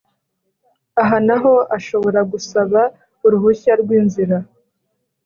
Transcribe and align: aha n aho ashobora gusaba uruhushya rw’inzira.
aha 1.01 1.17
n 1.27 1.29
aho 1.35 1.53
ashobora 1.77 2.19
gusaba 2.31 2.79
uruhushya 3.25 3.73
rw’inzira. 3.81 4.37